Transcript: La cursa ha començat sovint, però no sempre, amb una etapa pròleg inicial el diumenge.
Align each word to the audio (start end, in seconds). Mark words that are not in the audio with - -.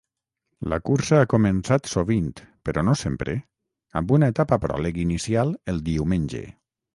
La 0.71 0.77
cursa 0.89 1.19
ha 1.23 1.27
començat 1.33 1.89
sovint, 1.91 2.31
però 2.69 2.85
no 2.87 2.95
sempre, 3.03 3.35
amb 4.01 4.15
una 4.19 4.31
etapa 4.35 4.59
pròleg 4.65 4.99
inicial 5.05 5.53
el 5.75 5.85
diumenge. 5.93 6.43